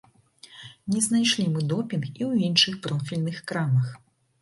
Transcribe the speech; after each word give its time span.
Не 0.93 0.99
знайшлі 1.09 1.45
мы 1.51 1.61
допінг 1.75 2.09
і 2.19 2.23
ў 2.31 2.51
іншых 2.51 2.83
профільных 2.89 3.37
крамах. 3.53 3.97